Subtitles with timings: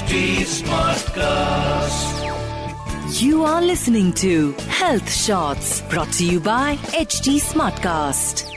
[0.00, 2.20] HT Smartcast.
[3.22, 8.50] You are listening to Health Shots brought to you by HT Smartcast.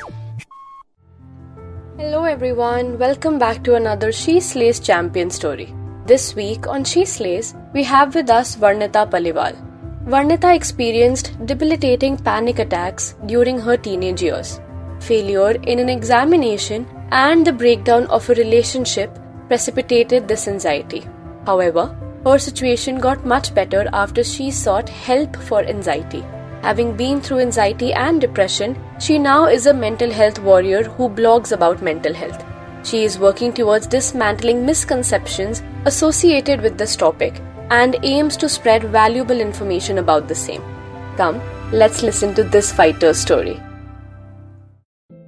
[1.98, 5.76] Hello everyone, welcome back to another She Slays champion story.
[6.06, 9.58] This week on She Slays, we have with us Varnita Paliwal.
[10.06, 14.62] Varnita experienced debilitating panic attacks during her teenage years.
[15.02, 19.20] Failure in an examination and the breakdown of a relationship
[19.50, 21.06] precipitated this anxiety.
[21.46, 26.24] However, her situation got much better after she sought help for anxiety.
[26.62, 31.52] Having been through anxiety and depression, she now is a mental health warrior who blogs
[31.52, 32.42] about mental health.
[32.84, 39.42] She is working towards dismantling misconceptions associated with this topic and aims to spread valuable
[39.42, 40.64] information about the same.
[41.18, 41.42] Come,
[41.72, 43.60] let's listen to this fighter's story.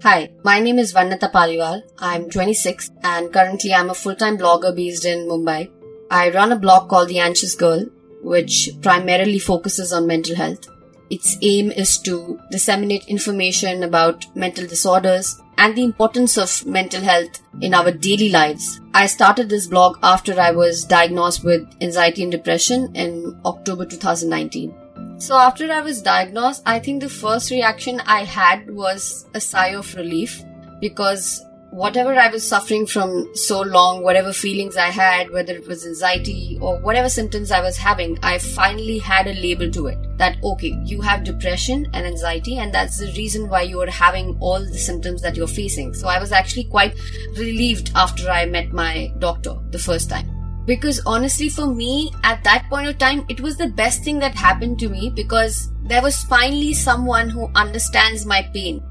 [0.04, 1.82] Hi, my name is Varnita Paliwal.
[2.00, 5.75] I'm 26 and currently I'm a full-time blogger based in Mumbai.
[6.09, 7.85] I run a blog called The Anxious Girl,
[8.21, 10.68] which primarily focuses on mental health.
[11.10, 17.41] Its aim is to disseminate information about mental disorders and the importance of mental health
[17.62, 18.82] in our daily lives.
[18.93, 24.74] I started this blog after I was diagnosed with anxiety and depression in October 2019.
[25.18, 29.70] So after I was diagnosed, I think the first reaction I had was a sigh
[29.70, 30.43] of relief
[30.82, 31.45] because
[31.76, 36.57] whatever I was suffering from so long, whatever feelings I had, whether it was anxiety
[36.62, 39.98] or whatever symptoms I was having, I finally had a label to it.
[40.18, 44.37] That, okay, you have depression and anxiety, and that's the reason why you are having
[44.40, 45.93] all the symptoms that you're facing.
[45.93, 46.96] So I was actually quite
[47.35, 50.31] relieved after I met my doctor the first time.
[50.65, 54.34] Because honestly, for me, at that point of time, it was the best thing that
[54.34, 58.81] happened to me because there was finally someone who understands my pain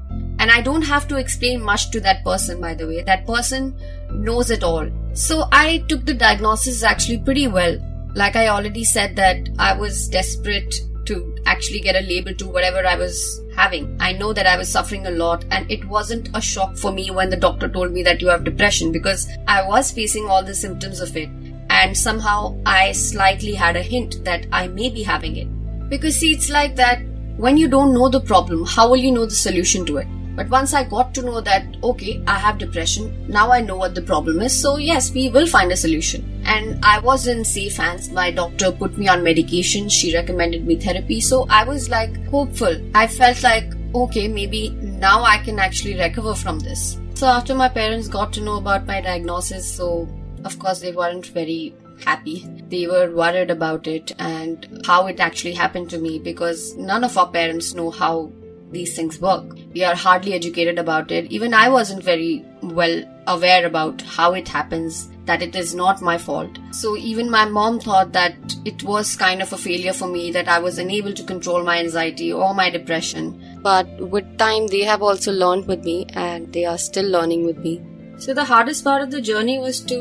[0.45, 3.01] and I don't have to explain much to that person, by the way.
[3.01, 3.75] That person
[4.11, 4.87] knows it all.
[5.13, 7.79] So I took the diagnosis actually pretty well.
[8.13, 12.85] Like I already said that I was desperate to actually get a label to whatever
[12.85, 13.97] I was having.
[13.99, 17.09] I know that I was suffering a lot and it wasn't a shock for me
[17.09, 20.53] when the doctor told me that you have depression because I was facing all the
[20.53, 21.29] symptoms of it
[21.71, 25.89] and somehow I slightly had a hint that I may be having it.
[25.89, 27.01] Because see, it's like that
[27.37, 30.07] when you don't know the problem, how will you know the solution to it?
[30.35, 33.95] But once I got to know that, okay, I have depression, now I know what
[33.95, 36.29] the problem is, so yes, we will find a solution.
[36.45, 38.11] And I was in safe hands.
[38.11, 42.75] My doctor put me on medication, she recommended me therapy, so I was like hopeful.
[42.93, 46.99] I felt like, okay, maybe now I can actually recover from this.
[47.13, 50.07] So after my parents got to know about my diagnosis, so
[50.43, 52.45] of course they weren't very happy.
[52.67, 57.17] They were worried about it and how it actually happened to me because none of
[57.17, 58.31] our parents know how
[58.75, 59.57] these things work.
[59.73, 61.31] We are hardly educated about it.
[61.31, 66.17] Even I wasn't very well aware about how it happens, that it is not my
[66.17, 66.59] fault.
[66.71, 70.47] So even my mom thought that it was kind of a failure for me, that
[70.47, 73.59] I was unable to control my anxiety or my depression.
[73.63, 77.57] But with time, they have also learned with me and they are still learning with
[77.57, 77.81] me.
[78.17, 79.99] So the hardest part of the journey was to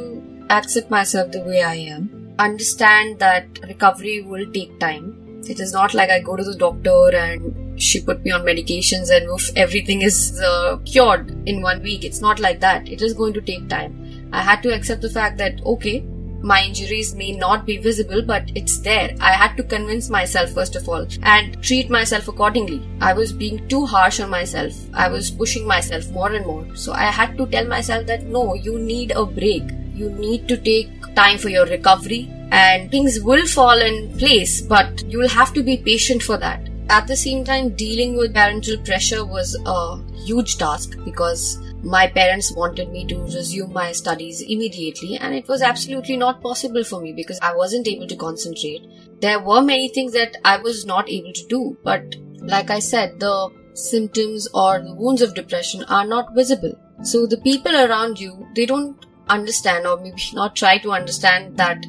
[0.50, 5.20] accept myself the way I am, understand that recovery will take time.
[5.48, 9.14] It is not like I go to the doctor and she put me on medications
[9.14, 12.04] and oof, everything is uh, cured in one week.
[12.04, 12.88] It's not like that.
[12.88, 14.30] It is going to take time.
[14.32, 16.00] I had to accept the fact that, okay,
[16.42, 19.14] my injuries may not be visible, but it's there.
[19.20, 22.82] I had to convince myself, first of all, and treat myself accordingly.
[23.00, 24.74] I was being too harsh on myself.
[24.92, 26.66] I was pushing myself more and more.
[26.74, 29.62] So I had to tell myself that no, you need a break.
[29.94, 35.04] You need to take time for your recovery and things will fall in place, but
[35.04, 38.78] you will have to be patient for that at the same time, dealing with parental
[38.78, 45.16] pressure was a huge task because my parents wanted me to resume my studies immediately,
[45.16, 48.86] and it was absolutely not possible for me because I wasn't able to concentrate.
[49.20, 53.20] There were many things that I was not able to do, but like I said,
[53.20, 56.72] the symptoms or the wounds of depression are not visible.
[57.02, 61.84] So the people around you, they don't understand or maybe not try to understand that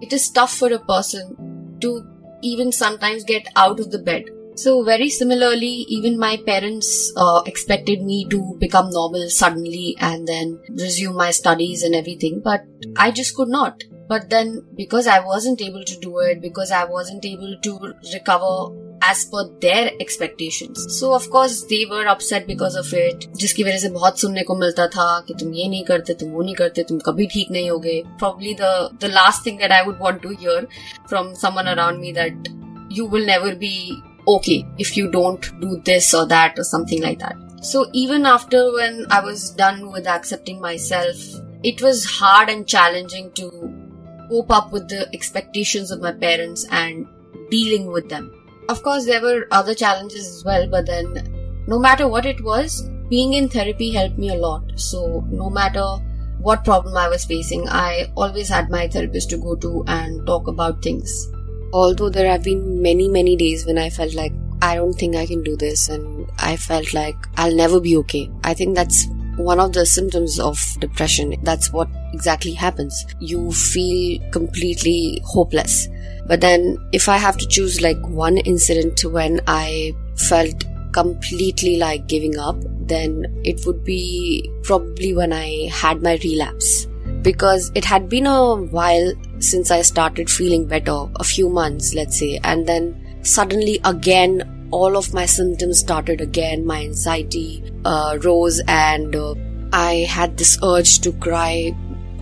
[0.00, 2.06] it is tough for a person to
[2.42, 4.24] even sometimes get out of the bed.
[4.56, 10.60] So, very similarly, even my parents uh, expected me to become normal suddenly and then
[10.70, 12.62] resume my studies and everything, but
[12.96, 13.84] I just could not.
[14.08, 18.87] But then, because I wasn't able to do it, because I wasn't able to recover
[19.05, 20.85] as per their expectations.
[20.97, 23.27] So of course they were upset because of it.
[23.35, 26.43] जिसकी वजह से बहुत सुनने को मिलता था कि तुम ये नहीं करते तुम वो
[26.43, 28.73] नहीं करते तुम कभी ठीक नहीं होगे Probably the
[29.05, 30.57] the last thing that I would want to hear
[31.13, 32.51] from someone around me that
[32.99, 33.75] you will never be
[34.35, 37.35] okay if you don't do this or that or something like that.
[37.71, 41.25] So even after when I was done with accepting myself,
[41.63, 43.49] it was hard and challenging to
[44.29, 47.07] cope up with the expectations of my parents and
[47.49, 48.31] dealing with them.
[48.68, 52.82] Of course, there were other challenges as well, but then no matter what it was,
[53.08, 54.62] being in therapy helped me a lot.
[54.76, 55.84] So, no matter
[56.40, 60.48] what problem I was facing, I always had my therapist to go to and talk
[60.48, 61.32] about things.
[61.72, 65.24] Although there have been many, many days when I felt like I don't think I
[65.24, 68.30] can do this and I felt like I'll never be okay.
[68.44, 69.06] I think that's
[69.36, 71.36] one of the symptoms of depression.
[71.42, 71.88] That's what
[72.18, 73.06] exactly happens.
[73.20, 75.88] You feel completely hopeless.
[76.26, 79.92] But then if I have to choose like one incident when I
[80.28, 82.56] felt completely like giving up,
[82.92, 86.86] then it would be probably when I had my relapse.
[87.22, 92.18] Because it had been a while since I started feeling better, a few months, let's
[92.18, 92.82] say, and then
[93.22, 96.66] suddenly again all of my symptoms started again.
[96.66, 99.34] My anxiety uh, rose, and uh,
[99.72, 101.74] I had this urge to cry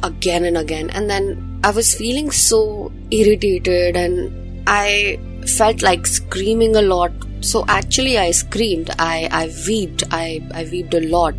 [0.02, 0.90] again and again.
[0.90, 7.12] And then I was feeling so irritated, and I felt like screaming a lot.
[7.40, 8.90] So actually, I screamed.
[8.98, 10.04] I I wept.
[10.10, 11.34] I I wept a lot.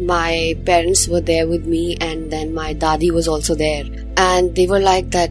[0.00, 3.84] My parents were there with me, and then my dadi was also there,
[4.16, 5.30] and they were like that.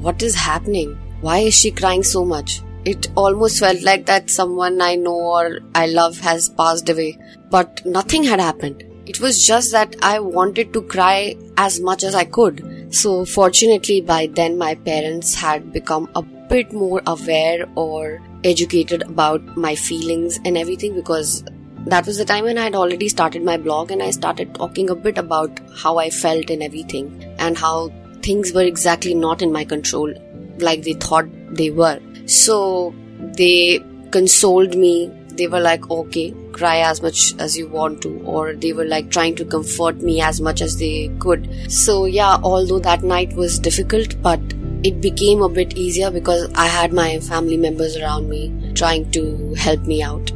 [0.00, 0.96] What is happening?
[1.20, 2.62] Why is she crying so much?
[2.84, 7.18] It almost felt like that someone I know or I love has passed away.
[7.50, 8.84] But nothing had happened.
[9.08, 12.94] It was just that I wanted to cry as much as I could.
[12.94, 19.56] So, fortunately, by then my parents had become a bit more aware or educated about
[19.56, 21.42] my feelings and everything because
[21.86, 24.90] that was the time when I had already started my blog and I started talking
[24.90, 27.90] a bit about how I felt and everything and how
[28.20, 30.12] things were exactly not in my control
[30.58, 31.98] like they thought they were.
[32.26, 33.80] So they
[34.10, 35.10] consoled me.
[35.28, 39.10] They were like, okay, cry as much as you want to, or they were like
[39.10, 41.48] trying to comfort me as much as they could.
[41.72, 44.40] So, yeah, although that night was difficult, but
[44.82, 49.54] it became a bit easier because I had my family members around me trying to
[49.54, 50.30] help me out.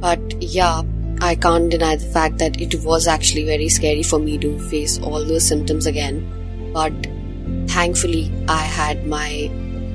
[0.00, 0.82] But yeah,
[1.20, 4.98] I can't deny the fact that it was actually very scary for me to face
[5.00, 6.26] all those symptoms again.
[6.72, 6.92] But
[7.68, 9.50] thankfully, I had my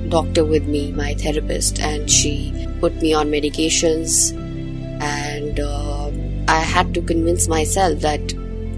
[0.08, 4.32] doctor with me, my therapist, and she put me on medications.
[5.56, 8.20] And uh, I had to convince myself that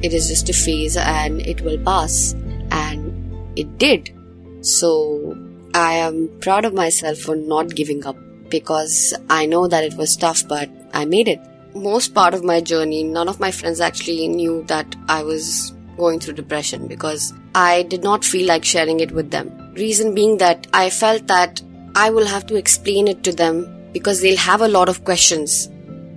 [0.02, 2.34] it is just a phase and it will pass.
[2.70, 4.14] And it did.
[4.60, 5.36] So
[5.74, 8.16] I am proud of myself for not giving up
[8.48, 11.40] because I know that it was tough, but I made it.
[11.74, 16.20] Most part of my journey, none of my friends actually knew that I was going
[16.20, 19.74] through depression because I did not feel like sharing it with them.
[19.74, 21.60] Reason being that I felt that
[21.96, 25.68] I will have to explain it to them because they'll have a lot of questions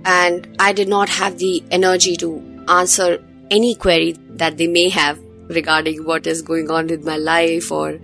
[0.04, 5.18] and I did not have the energy to answer any query that they may have
[5.48, 7.98] regarding what is going on with my life or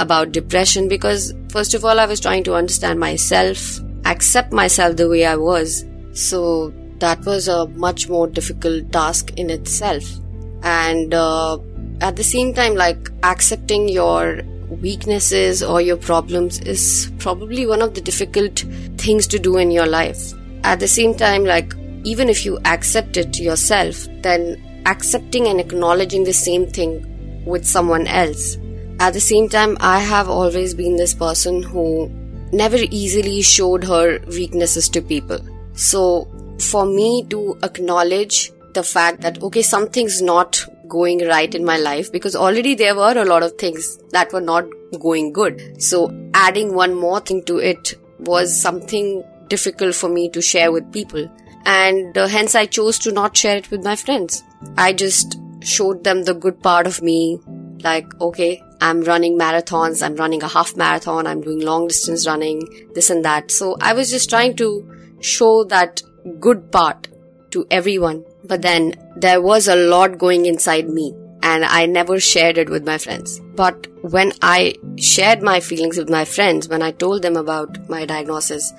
[0.00, 5.08] about depression because first of all I was trying to understand myself, accept myself the
[5.08, 5.84] way I was.
[6.12, 10.04] So that was a much more difficult task in itself.
[10.62, 11.58] And uh,
[12.00, 17.94] at the same time, like accepting your weaknesses or your problems is probably one of
[17.94, 18.64] the difficult
[18.96, 20.32] things to do in your life.
[20.64, 21.74] At the same time, like
[22.04, 28.06] even if you accept it yourself, then accepting and acknowledging the same thing with someone
[28.06, 28.56] else.
[29.00, 32.08] At the same time, I have always been this person who
[32.52, 35.38] never easily showed her weaknesses to people.
[35.74, 36.28] So,
[36.60, 42.10] for me to acknowledge the fact that, okay, something's not going right in my life
[42.10, 44.64] because already there were a lot of things that were not
[44.98, 45.82] going good.
[45.82, 50.92] So adding one more thing to it was something difficult for me to share with
[50.92, 51.28] people.
[51.64, 54.42] And uh, hence I chose to not share it with my friends.
[54.76, 57.38] I just showed them the good part of me.
[57.82, 62.62] Like, okay, I'm running marathons, I'm running a half marathon, I'm doing long distance running,
[62.94, 63.50] this and that.
[63.50, 66.02] So I was just trying to show that
[66.40, 67.08] good part
[67.50, 72.58] to everyone but then there was a lot going inside me and I never shared
[72.58, 73.40] it with my friends.
[73.54, 78.06] But when I shared my feelings with my friends, when I told them about my
[78.06, 78.72] diagnosis,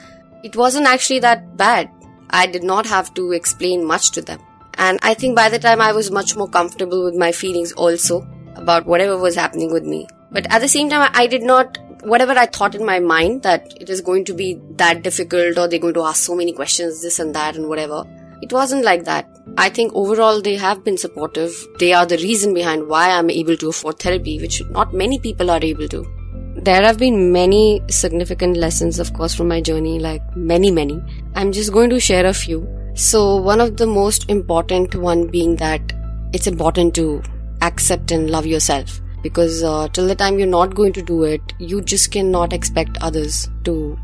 [0.43, 1.89] it wasn't actually that bad.
[2.29, 4.39] I did not have to explain much to them.
[4.75, 8.25] And I think by the time I was much more comfortable with my feelings also
[8.55, 10.08] about whatever was happening with me.
[10.31, 13.74] But at the same time, I did not, whatever I thought in my mind that
[13.81, 17.01] it is going to be that difficult or they're going to ask so many questions,
[17.01, 18.05] this and that and whatever.
[18.41, 19.27] It wasn't like that.
[19.58, 21.51] I think overall they have been supportive.
[21.79, 25.51] They are the reason behind why I'm able to afford therapy, which not many people
[25.51, 26.18] are able to.
[26.61, 31.01] There have been many significant lessons, of course, from my journey, like many, many.
[31.35, 32.67] I'm just going to share a few.
[32.95, 35.93] So, one of the most important one being that
[36.33, 37.21] it's important to
[37.61, 39.01] accept and love yourself.
[39.21, 42.97] because uh, till the time you're not going to do it, you just cannot expect
[43.01, 43.97] others to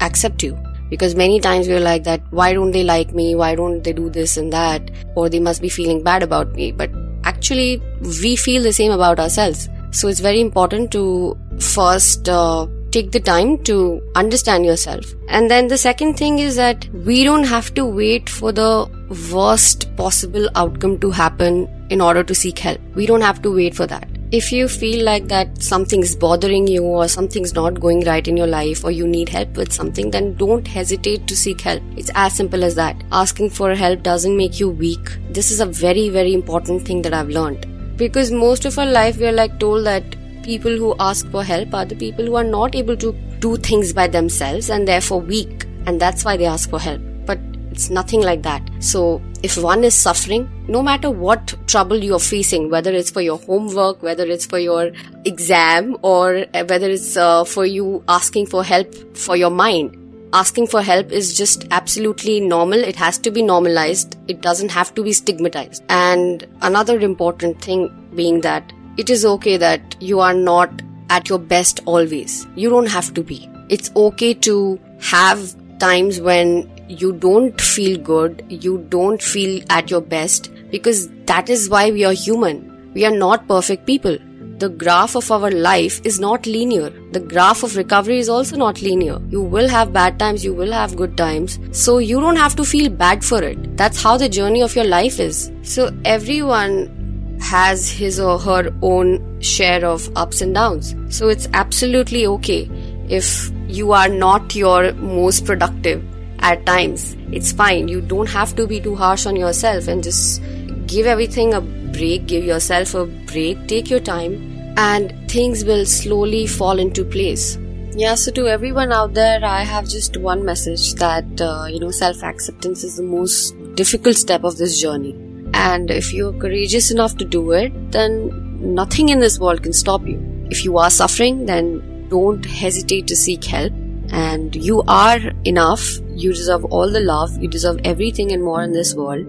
[0.00, 0.56] accept you.
[0.88, 3.34] Because many times we're like that, why don't they like me?
[3.34, 4.90] Why don't they do this and that?
[5.16, 6.70] Or they must be feeling bad about me.
[6.72, 6.90] But
[7.24, 7.82] actually,
[8.22, 9.68] we feel the same about ourselves.
[9.90, 15.04] So it's very important to first uh, take the time to understand yourself.
[15.28, 18.88] And then the second thing is that we don't have to wait for the
[19.32, 22.80] worst possible outcome to happen in order to seek help.
[22.94, 24.08] We don't have to wait for that.
[24.32, 28.48] If you feel like that something's bothering you or something's not going right in your
[28.48, 31.82] life or you need help with something, then don't hesitate to seek help.
[31.96, 33.04] It's as simple as that.
[33.12, 35.16] Asking for help doesn't make you weak.
[35.30, 37.66] This is a very, very important thing that I've learned.
[37.96, 40.16] Because most of our life we are like told that
[40.46, 43.92] people who ask for help are the people who are not able to do things
[43.92, 45.66] by themselves and therefore weak.
[45.86, 47.02] And that's why they ask for help.
[47.26, 47.38] But
[47.72, 48.62] it's nothing like that.
[48.78, 53.38] So if one is suffering, no matter what trouble you're facing, whether it's for your
[53.38, 54.92] homework, whether it's for your
[55.24, 60.82] exam, or whether it's uh, for you asking for help for your mind, asking for
[60.82, 62.78] help is just absolutely normal.
[62.78, 64.16] It has to be normalized.
[64.28, 65.84] It doesn't have to be stigmatized.
[65.88, 71.38] And another important thing being that it is okay that you are not at your
[71.38, 72.46] best always.
[72.54, 73.48] You don't have to be.
[73.68, 80.00] It's okay to have times when you don't feel good, you don't feel at your
[80.00, 82.92] best, because that is why we are human.
[82.94, 84.18] We are not perfect people.
[84.58, 86.88] The graph of our life is not linear.
[87.12, 89.18] The graph of recovery is also not linear.
[89.28, 91.58] You will have bad times, you will have good times.
[91.72, 93.76] So you don't have to feel bad for it.
[93.76, 95.52] That's how the journey of your life is.
[95.62, 97.05] So everyone
[97.40, 100.94] has his or her own share of ups and downs.
[101.08, 102.68] So it's absolutely okay
[103.08, 106.04] if you are not your most productive
[106.40, 107.16] at times.
[107.32, 107.88] It's fine.
[107.88, 110.42] You don't have to be too harsh on yourself and just
[110.86, 114.34] give everything a break, give yourself a break, take your time,
[114.76, 117.58] and things will slowly fall into place.
[117.98, 121.90] Yeah, so to everyone out there, I have just one message that, uh, you know,
[121.90, 125.25] self acceptance is the most difficult step of this journey.
[125.64, 130.06] And if you're courageous enough to do it, then nothing in this world can stop
[130.06, 130.20] you.
[130.50, 133.72] If you are suffering, then don't hesitate to seek help
[134.10, 135.98] and you are enough.
[136.14, 139.26] You deserve all the love, you deserve everything and more in this world.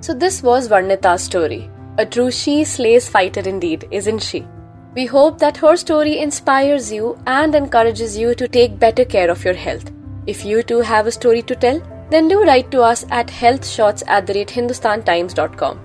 [0.00, 1.70] So, this was Varnita's story.
[1.98, 4.46] A true she slays fighter indeed, isn't she?
[4.94, 9.44] We hope that her story inspires you and encourages you to take better care of
[9.44, 9.90] your health.
[10.26, 11.80] If you too have a story to tell,
[12.10, 15.80] then do write to us at healthshots at the rate hindustantimes.com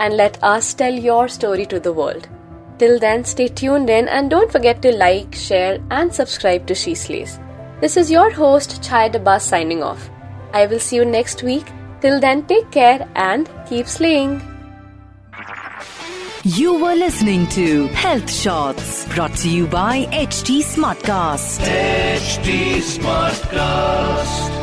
[0.00, 2.28] and let us tell your story to the world.
[2.78, 6.94] Till then, stay tuned in and don't forget to like, share, and subscribe to She
[6.94, 7.38] Slays.
[7.80, 10.08] This is your host, Chai Dabas signing off.
[10.52, 11.66] I will see you next week.
[12.00, 14.40] Till then, take care and keep slaying.
[16.42, 21.60] You were listening to Health Shots brought to you by HT Smartcast.
[21.60, 24.59] HT Smartcast.